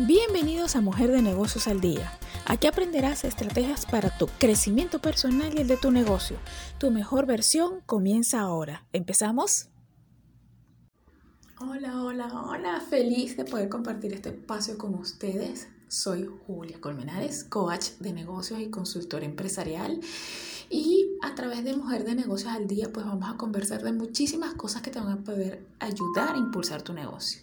Bienvenidos 0.00 0.74
a 0.74 0.80
Mujer 0.80 1.12
de 1.12 1.22
Negocios 1.22 1.68
al 1.68 1.80
Día. 1.80 2.18
Aquí 2.46 2.66
aprenderás 2.66 3.22
estrategias 3.22 3.86
para 3.86 4.10
tu 4.18 4.26
crecimiento 4.26 4.98
personal 4.98 5.54
y 5.56 5.60
el 5.60 5.68
de 5.68 5.76
tu 5.76 5.92
negocio. 5.92 6.36
Tu 6.78 6.90
mejor 6.90 7.26
versión 7.26 7.80
comienza 7.86 8.40
ahora. 8.40 8.88
¿Empezamos? 8.92 9.68
Hola, 11.60 12.02
hola, 12.02 12.26
hola. 12.26 12.80
Feliz 12.80 13.36
de 13.36 13.44
poder 13.44 13.68
compartir 13.68 14.12
este 14.14 14.30
espacio 14.30 14.76
con 14.78 14.96
ustedes. 14.96 15.68
Soy 15.86 16.28
Julia 16.44 16.80
Colmenares, 16.80 17.44
coach 17.44 17.90
de 18.00 18.12
negocios 18.12 18.58
y 18.58 18.70
consultora 18.70 19.24
empresarial. 19.24 20.00
Y 20.70 21.06
a 21.22 21.36
través 21.36 21.62
de 21.62 21.76
Mujer 21.76 22.02
de 22.02 22.16
Negocios 22.16 22.50
al 22.52 22.66
Día, 22.66 22.92
pues 22.92 23.06
vamos 23.06 23.32
a 23.32 23.36
conversar 23.36 23.84
de 23.84 23.92
muchísimas 23.92 24.54
cosas 24.54 24.82
que 24.82 24.90
te 24.90 24.98
van 24.98 25.20
a 25.20 25.22
poder 25.22 25.64
ayudar 25.78 26.34
a 26.34 26.38
impulsar 26.38 26.82
tu 26.82 26.92
negocio. 26.92 27.40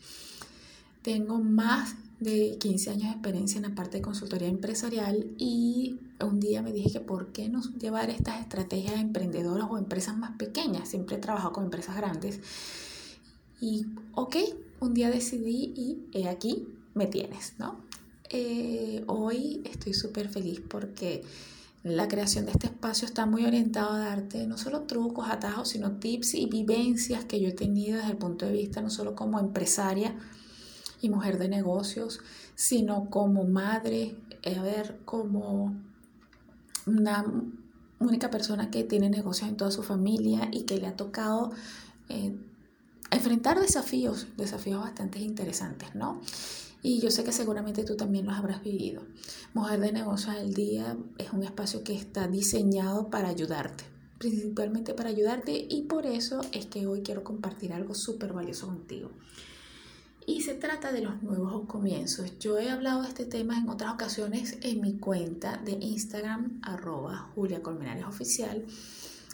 Tengo 1.02 1.40
más 1.40 1.96
de 2.22 2.58
15 2.60 2.92
años 2.92 3.04
de 3.06 3.12
experiencia 3.14 3.58
en 3.58 3.64
la 3.64 3.76
parte 3.76 3.98
de 3.98 4.04
consultoría 4.04 4.48
empresarial 4.48 5.32
y 5.38 6.00
un 6.24 6.40
día 6.40 6.62
me 6.62 6.72
dije 6.72 6.92
que 6.92 7.00
por 7.00 7.32
qué 7.32 7.50
no 7.50 7.62
llevar 7.80 8.12
estas 8.12 8.40
estrategias 8.40 9.00
emprendedoras 9.00 9.68
o 9.70 9.78
empresas 9.78 10.16
más 10.16 10.38
pequeñas. 10.38 10.88
Siempre 10.88 11.16
he 11.16 11.20
trabajado 11.20 11.52
con 11.52 11.66
empresas 11.66 11.98
grandes. 11.98 12.40
Y 13.60 13.88
ok, 14.14 14.36
un 14.82 14.94
día 14.94 15.10
decidí 15.10 15.74
y 15.76 16.06
he 16.14 16.30
aquí 16.30 16.68
me 16.94 17.08
tienes, 17.08 17.56
¿no? 17.58 17.82
Eh, 18.30 19.04
hoy 19.08 19.62
estoy 19.66 19.96
súper 19.96 20.30
feliz 20.30 20.62
porque 20.70 21.24
la 21.84 22.08
creación 22.08 22.46
de 22.46 22.52
este 22.52 22.68
espacio 22.68 23.08
está 23.08 23.26
muy 23.26 23.46
orientado 23.46 23.94
a 23.94 23.98
darte 24.00 24.46
no 24.46 24.60
solo 24.60 24.82
trucos, 24.82 25.28
atajos, 25.28 25.70
sino 25.70 25.94
tips 25.94 26.36
y 26.36 26.46
vivencias 26.46 27.26
que 27.26 27.42
yo 27.42 27.50
he 27.50 27.54
tenido 27.54 27.98
desde 27.98 28.12
el 28.12 28.18
punto 28.18 28.46
de 28.46 28.52
vista 28.52 28.82
no 28.84 28.92
solo 28.92 29.16
como 29.16 29.40
empresaria, 29.40 30.16
y 31.02 31.10
mujer 31.10 31.38
de 31.40 31.50
negocios, 31.50 32.20
sino 32.56 33.10
como 33.10 33.44
madre, 33.46 34.16
eh, 34.44 34.56
a 34.56 34.62
ver, 34.62 35.00
como 35.04 35.76
una 36.86 37.26
única 38.00 38.30
persona 38.30 38.72
que 38.72 38.84
tiene 38.84 39.10
negocios 39.10 39.50
en 39.50 39.58
toda 39.58 39.72
su 39.72 39.84
familia 39.84 40.50
y 40.52 40.64
que 40.64 40.78
le 40.78 40.88
ha 40.88 40.96
tocado 40.96 41.52
eh, 42.10 42.36
enfrentar 43.12 43.60
desafíos, 43.60 44.28
desafíos 44.38 44.82
bastante 44.82 45.20
interesantes, 45.20 45.96
¿no? 45.96 46.22
Y 46.84 47.00
yo 47.00 47.12
sé 47.12 47.24
que 47.24 47.32
seguramente 47.32 47.84
tú 47.84 47.96
también 47.96 48.26
los 48.26 48.36
habrás 48.36 48.64
vivido. 48.64 49.04
Mujer 49.54 49.80
de 49.82 49.92
Negocios 49.92 50.36
al 50.36 50.54
Día 50.54 50.98
es 51.20 51.32
un 51.32 51.44
espacio 51.44 51.84
que 51.84 51.94
está 51.94 52.28
diseñado 52.28 53.12
para 53.12 53.30
ayudarte, 53.30 53.84
principalmente 54.18 54.96
para 54.96 55.10
ayudarte 55.10 55.68
y 55.70 55.84
por 55.84 56.08
eso 56.08 56.42
es 56.52 56.66
que 56.66 56.88
hoy 56.88 57.02
quiero 57.04 57.24
compartir 57.24 57.74
algo 57.74 57.94
súper 57.94 58.34
valioso 58.34 58.66
contigo 58.66 59.12
y 60.26 60.42
se 60.42 60.54
trata 60.54 60.92
de 60.92 61.02
los 61.02 61.22
nuevos 61.24 61.66
comienzos. 61.68 62.38
Yo 62.40 62.60
he 62.60 62.70
hablado 62.70 63.02
de 63.02 63.10
este 63.10 63.26
tema 63.26 63.58
en 63.58 63.70
otras 63.70 63.94
ocasiones 63.94 64.58
en 64.62 64.82
mi 64.82 64.98
cuenta 64.98 65.58
de 65.58 65.74
Instagram, 65.74 66.60
arroba 66.62 67.32
Julia 67.36 67.62
Colmenares 67.62 68.06
Oficial, 68.06 68.66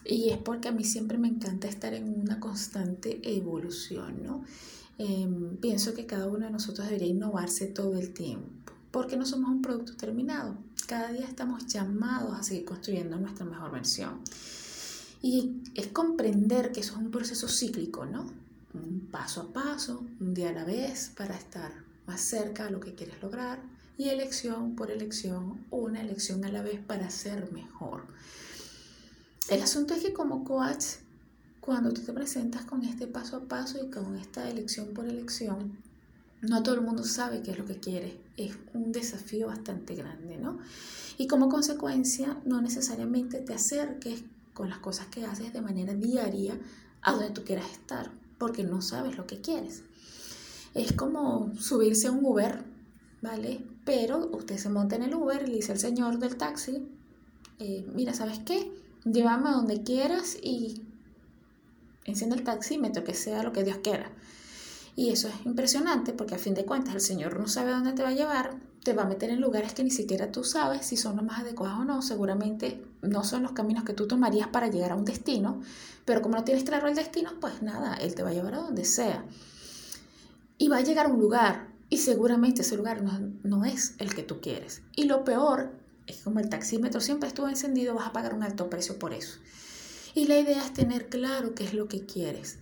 y 0.05 0.29
es 0.29 0.37
porque 0.37 0.69
a 0.69 0.71
mí 0.71 0.83
siempre 0.83 1.17
me 1.17 1.27
encanta 1.27 1.67
estar 1.67 1.93
en 1.93 2.21
una 2.21 2.39
constante 2.39 3.19
evolución, 3.23 4.23
¿no? 4.23 4.43
Em, 4.97 5.57
pienso 5.57 5.93
que 5.93 6.05
cada 6.05 6.27
uno 6.27 6.45
de 6.45 6.51
nosotros 6.51 6.87
debería 6.87 7.09
innovarse 7.09 7.67
todo 7.67 7.97
el 7.97 8.13
tiempo, 8.13 8.73
porque 8.89 9.17
no 9.17 9.25
somos 9.25 9.49
un 9.51 9.61
producto 9.61 9.95
terminado. 9.95 10.57
Cada 10.87 11.11
día 11.11 11.25
estamos 11.27 11.67
llamados 11.67 12.39
a 12.39 12.43
seguir 12.43 12.65
construyendo 12.65 13.17
nuestra 13.17 13.45
mejor 13.45 13.71
versión. 13.71 14.21
Y 15.21 15.61
es 15.75 15.87
comprender 15.87 16.71
que 16.71 16.79
eso 16.79 16.93
es 16.93 16.99
un 16.99 17.11
proceso 17.11 17.47
cíclico, 17.49 18.05
¿no? 18.05 18.46
Paso 19.11 19.41
a 19.41 19.53
paso, 19.53 20.05
un 20.19 20.33
día 20.33 20.49
a 20.49 20.53
la 20.53 20.63
vez, 20.63 21.11
para 21.15 21.35
estar 21.35 21.71
más 22.05 22.21
cerca 22.21 22.65
a 22.65 22.69
lo 22.69 22.79
que 22.79 22.95
quieres 22.95 23.21
lograr 23.21 23.59
y 23.97 24.09
elección 24.09 24.75
por 24.75 24.91
elección, 24.91 25.65
una 25.71 26.01
elección 26.01 26.45
a 26.45 26.49
la 26.49 26.61
vez 26.61 26.79
para 26.79 27.09
ser 27.09 27.51
mejor. 27.51 28.03
El 29.49 29.61
asunto 29.61 29.93
es 29.93 30.03
que 30.03 30.13
como 30.13 30.43
coach, 30.43 30.85
cuando 31.59 31.91
tú 31.91 32.01
te 32.01 32.13
presentas 32.13 32.65
con 32.65 32.83
este 32.83 33.07
paso 33.07 33.37
a 33.37 33.41
paso 33.41 33.83
y 33.83 33.89
con 33.89 34.15
esta 34.15 34.49
elección 34.49 34.93
por 34.93 35.05
elección, 35.05 35.77
no 36.41 36.61
todo 36.63 36.75
el 36.75 36.81
mundo 36.81 37.03
sabe 37.03 37.41
qué 37.41 37.51
es 37.51 37.57
lo 37.57 37.65
que 37.65 37.79
quiere. 37.79 38.19
Es 38.37 38.55
un 38.73 38.91
desafío 38.91 39.47
bastante 39.47 39.95
grande, 39.95 40.37
¿no? 40.37 40.59
Y 41.17 41.27
como 41.27 41.49
consecuencia, 41.49 42.37
no 42.45 42.61
necesariamente 42.61 43.39
te 43.41 43.53
acerques 43.53 44.23
con 44.53 44.69
las 44.69 44.79
cosas 44.79 45.07
que 45.07 45.25
haces 45.25 45.51
de 45.53 45.61
manera 45.61 45.93
diaria 45.93 46.57
a 47.01 47.11
donde 47.13 47.31
tú 47.31 47.43
quieras 47.43 47.71
estar 47.71 48.11
porque 48.37 48.63
no 48.63 48.81
sabes 48.81 49.17
lo 49.17 49.25
que 49.25 49.41
quieres. 49.41 49.83
Es 50.73 50.93
como 50.93 51.53
subirse 51.59 52.07
a 52.07 52.11
un 52.11 52.23
Uber, 52.23 52.63
¿vale? 53.21 53.61
Pero 53.83 54.29
usted 54.31 54.57
se 54.57 54.69
monta 54.69 54.95
en 54.95 55.03
el 55.03 55.15
Uber 55.15 55.41
y 55.43 55.47
le 55.47 55.55
dice 55.55 55.71
al 55.71 55.79
señor 55.79 56.19
del 56.19 56.37
taxi, 56.37 56.87
eh, 57.59 57.85
mira, 57.93 58.13
¿sabes 58.13 58.39
qué? 58.39 58.71
Llévame 59.05 59.49
a 59.49 59.53
donde 59.53 59.83
quieras 59.83 60.37
y 60.41 60.83
enciende 62.05 62.35
el 62.35 62.43
taxímetro, 62.43 63.03
que 63.03 63.13
sea 63.13 63.43
lo 63.43 63.53
que 63.53 63.63
Dios 63.63 63.77
quiera. 63.83 64.11
Y 64.97 65.11
eso 65.11 65.27
es 65.27 65.45
impresionante 65.45 66.11
porque 66.11 66.33
a 66.33 66.39
fin 66.39 66.55
de 66.55 66.65
cuentas 66.65 66.95
el 66.95 67.01
Señor 67.01 67.39
no 67.39 67.47
sabe 67.47 67.69
dónde 67.69 67.93
te 67.93 68.01
va 68.01 68.09
a 68.09 68.13
llevar, 68.13 68.55
te 68.83 68.93
va 68.93 69.03
a 69.03 69.07
meter 69.07 69.29
en 69.29 69.39
lugares 69.39 69.75
que 69.75 69.83
ni 69.83 69.91
siquiera 69.91 70.31
tú 70.31 70.43
sabes 70.43 70.87
si 70.87 70.97
son 70.97 71.15
los 71.17 71.23
más 71.23 71.41
adecuados 71.41 71.81
o 71.81 71.85
no. 71.85 72.01
Seguramente 72.01 72.83
no 73.03 73.23
son 73.23 73.43
los 73.43 73.51
caminos 73.51 73.83
que 73.83 73.93
tú 73.93 74.07
tomarías 74.07 74.47
para 74.47 74.69
llegar 74.69 74.93
a 74.93 74.95
un 74.95 75.05
destino, 75.05 75.61
pero 76.03 76.23
como 76.23 76.35
no 76.35 76.43
tienes 76.43 76.63
claro 76.63 76.87
el 76.87 76.95
destino, 76.95 77.33
pues 77.39 77.61
nada, 77.61 77.93
Él 77.97 78.15
te 78.15 78.23
va 78.23 78.31
a 78.31 78.33
llevar 78.33 78.55
a 78.55 78.61
donde 78.61 78.85
sea. 78.85 79.23
Y 80.57 80.67
va 80.67 80.77
a 80.77 80.81
llegar 80.81 81.05
a 81.05 81.09
un 81.09 81.19
lugar 81.19 81.67
y 81.89 81.99
seguramente 81.99 82.63
ese 82.63 82.75
lugar 82.75 83.03
no, 83.03 83.19
no 83.43 83.65
es 83.65 83.93
el 83.99 84.15
que 84.15 84.23
tú 84.23 84.41
quieres. 84.41 84.81
Y 84.95 85.03
lo 85.03 85.23
peor 85.23 85.73
es 86.07 86.17
que 86.17 86.23
como 86.23 86.39
el 86.39 86.49
taxímetro 86.49 87.01
siempre 87.01 87.29
estuvo 87.29 87.47
encendido, 87.47 87.93
vas 87.93 88.07
a 88.07 88.13
pagar 88.13 88.33
un 88.33 88.41
alto 88.41 88.67
precio 88.67 88.97
por 88.97 89.13
eso. 89.13 89.37
Y 90.15 90.25
la 90.25 90.39
idea 90.39 90.65
es 90.65 90.73
tener 90.73 91.07
claro 91.07 91.53
qué 91.53 91.65
es 91.65 91.75
lo 91.75 91.87
que 91.87 92.07
quieres. 92.07 92.57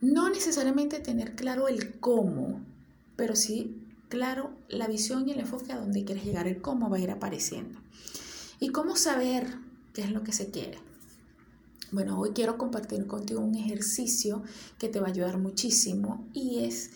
No 0.00 0.28
necesariamente 0.28 1.00
tener 1.00 1.34
claro 1.34 1.68
el 1.68 1.98
cómo, 1.98 2.60
pero 3.16 3.34
sí 3.34 3.82
claro 4.08 4.50
la 4.68 4.86
visión 4.86 5.28
y 5.28 5.32
el 5.32 5.40
enfoque 5.40 5.72
a 5.72 5.78
donde 5.78 6.04
quieres 6.04 6.24
llegar, 6.24 6.46
el 6.46 6.60
cómo 6.60 6.90
va 6.90 6.98
a 6.98 7.00
ir 7.00 7.10
apareciendo. 7.10 7.78
¿Y 8.60 8.68
cómo 8.68 8.96
saber 8.96 9.46
qué 9.92 10.02
es 10.02 10.10
lo 10.10 10.22
que 10.22 10.32
se 10.32 10.50
quiere? 10.50 10.78
Bueno, 11.92 12.18
hoy 12.18 12.30
quiero 12.30 12.58
compartir 12.58 13.06
contigo 13.06 13.40
un 13.40 13.54
ejercicio 13.54 14.42
que 14.78 14.88
te 14.88 15.00
va 15.00 15.06
a 15.06 15.10
ayudar 15.10 15.38
muchísimo 15.38 16.26
y 16.32 16.64
es 16.64 16.90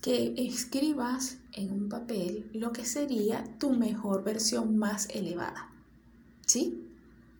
que 0.00 0.34
escribas 0.36 1.38
en 1.52 1.72
un 1.72 1.88
papel 1.88 2.50
lo 2.52 2.72
que 2.72 2.84
sería 2.84 3.44
tu 3.58 3.70
mejor 3.70 4.24
versión 4.24 4.76
más 4.76 5.08
elevada. 5.10 5.70
¿Sí? 6.44 6.91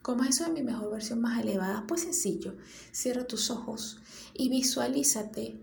¿Cómo 0.02 0.24
es 0.24 0.30
eso 0.30 0.44
de 0.44 0.52
mi 0.52 0.62
mejor 0.62 0.90
versión 0.90 1.20
más 1.20 1.40
elevada? 1.40 1.84
Pues 1.86 2.02
sencillo, 2.02 2.54
cierra 2.90 3.26
tus 3.26 3.50
ojos 3.50 4.00
y 4.34 4.48
visualízate 4.48 5.56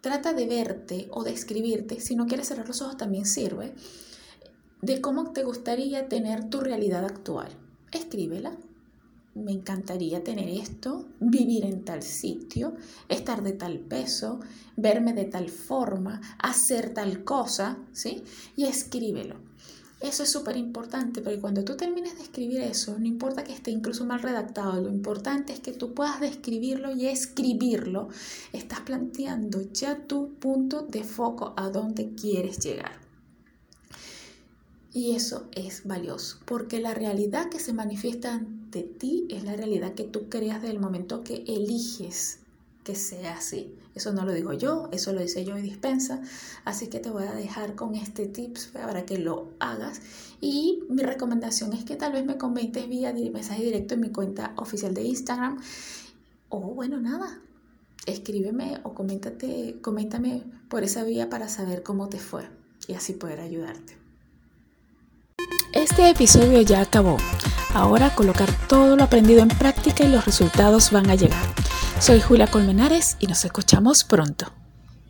Trata 0.00 0.32
de 0.32 0.46
verte 0.46 1.08
o 1.10 1.24
de 1.24 1.32
escribirte, 1.32 2.00
si 2.00 2.16
no 2.16 2.26
quieres 2.26 2.48
cerrar 2.48 2.66
los 2.66 2.80
ojos 2.80 2.96
también 2.96 3.26
sirve, 3.26 3.74
de 4.80 5.00
cómo 5.02 5.32
te 5.32 5.44
gustaría 5.44 6.08
tener 6.08 6.48
tu 6.48 6.60
realidad 6.60 7.04
actual. 7.04 7.48
Escríbela. 7.92 8.56
Me 9.34 9.52
encantaría 9.52 10.24
tener 10.24 10.48
esto, 10.48 11.06
vivir 11.20 11.64
en 11.66 11.84
tal 11.84 12.02
sitio, 12.02 12.74
estar 13.08 13.42
de 13.42 13.52
tal 13.52 13.78
peso, 13.78 14.40
verme 14.76 15.12
de 15.12 15.26
tal 15.26 15.50
forma, 15.50 16.20
hacer 16.38 16.94
tal 16.94 17.22
cosa, 17.22 17.78
¿sí? 17.92 18.24
Y 18.56 18.64
escríbelo. 18.64 19.36
Eso 20.00 20.22
es 20.22 20.32
súper 20.32 20.56
importante, 20.56 21.20
porque 21.20 21.40
cuando 21.40 21.62
tú 21.62 21.76
termines 21.76 22.16
de 22.16 22.22
escribir 22.22 22.62
eso, 22.62 22.98
no 22.98 23.04
importa 23.04 23.44
que 23.44 23.52
esté 23.52 23.70
incluso 23.70 24.06
mal 24.06 24.22
redactado, 24.22 24.80
lo 24.80 24.88
importante 24.88 25.52
es 25.52 25.60
que 25.60 25.72
tú 25.72 25.92
puedas 25.92 26.20
describirlo 26.20 26.90
y 26.96 27.06
escribirlo. 27.06 28.08
Estás 28.54 28.80
planteando 28.80 29.60
ya 29.72 30.06
tu 30.06 30.32
punto 30.34 30.82
de 30.82 31.04
foco 31.04 31.52
a 31.56 31.68
dónde 31.68 32.14
quieres 32.14 32.58
llegar. 32.60 32.92
Y 34.92 35.14
eso 35.14 35.48
es 35.52 35.86
valioso, 35.86 36.38
porque 36.46 36.80
la 36.80 36.94
realidad 36.94 37.50
que 37.50 37.60
se 37.60 37.74
manifiesta 37.74 38.32
ante 38.32 38.82
ti 38.82 39.26
es 39.28 39.44
la 39.44 39.54
realidad 39.54 39.94
que 39.94 40.04
tú 40.04 40.30
creas 40.30 40.62
desde 40.62 40.74
el 40.74 40.80
momento 40.80 41.22
que 41.22 41.44
eliges 41.46 42.39
que 42.90 42.96
sea 42.96 43.36
así. 43.36 43.76
Eso 43.94 44.12
no 44.12 44.24
lo 44.24 44.32
digo 44.32 44.52
yo, 44.52 44.88
eso 44.90 45.12
lo 45.12 45.20
dice 45.20 45.44
yo 45.44 45.56
y 45.56 45.62
dispensa. 45.62 46.20
Así 46.64 46.88
que 46.88 46.98
te 46.98 47.10
voy 47.10 47.24
a 47.24 47.32
dejar 47.32 47.76
con 47.76 47.94
este 47.94 48.26
tips 48.26 48.66
para 48.68 49.06
que 49.06 49.18
lo 49.18 49.50
hagas. 49.60 50.00
Y 50.40 50.82
mi 50.88 51.02
recomendación 51.02 51.72
es 51.72 51.84
que 51.84 51.94
tal 51.94 52.12
vez 52.12 52.24
me 52.24 52.36
comentes 52.36 52.88
vía 52.88 53.12
mensaje 53.12 53.62
directo 53.62 53.94
en 53.94 54.00
mi 54.00 54.10
cuenta 54.10 54.54
oficial 54.56 54.92
de 54.92 55.02
Instagram. 55.02 55.60
O 56.48 56.58
bueno, 56.74 57.00
nada, 57.00 57.40
escríbeme 58.06 58.80
o 58.82 58.92
coméntate, 58.92 59.78
coméntame 59.80 60.42
por 60.68 60.82
esa 60.82 61.04
vía 61.04 61.30
para 61.30 61.48
saber 61.48 61.84
cómo 61.84 62.08
te 62.08 62.18
fue 62.18 62.48
y 62.88 62.94
así 62.94 63.12
poder 63.12 63.38
ayudarte. 63.38 63.96
Este 65.72 66.10
episodio 66.10 66.60
ya 66.62 66.80
acabó. 66.80 67.18
Ahora 67.72 68.12
colocar 68.16 68.50
todo 68.66 68.96
lo 68.96 69.04
aprendido 69.04 69.42
en 69.42 69.48
práctica 69.48 70.02
y 70.02 70.08
los 70.08 70.24
resultados 70.24 70.90
van 70.90 71.08
a 71.08 71.14
llegar. 71.14 71.59
Soy 72.00 72.22
Julia 72.22 72.46
Colmenares 72.46 73.18
y 73.20 73.26
nos 73.26 73.44
escuchamos 73.44 74.04
pronto. 74.04 74.59